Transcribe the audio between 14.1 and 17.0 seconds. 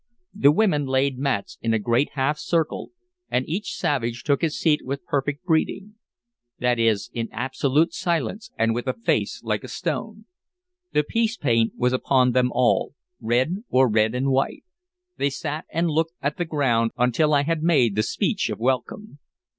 and white; they sat and looked at the ground